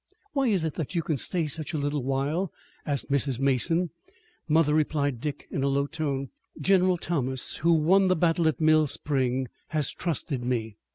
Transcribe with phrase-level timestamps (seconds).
[0.33, 2.51] "Why is it that you can stay such a little while?"
[2.87, 3.39] asked Mrs.
[3.39, 3.91] Mason.
[4.47, 8.87] "Mother," replied Dick in a low tone, "General Thomas, who won the battle at Mill
[8.87, 10.75] Spring, has trusted me.